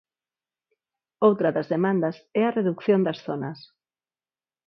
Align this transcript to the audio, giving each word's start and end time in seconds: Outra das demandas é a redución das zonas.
Outra 1.27 1.49
das 1.55 1.69
demandas 1.73 2.15
é 2.41 2.43
a 2.45 2.55
redución 2.59 2.99
das 3.07 3.21
zonas. 3.25 3.59